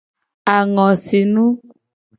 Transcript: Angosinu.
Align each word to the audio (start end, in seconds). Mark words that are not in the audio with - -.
Angosinu. 0.55 1.45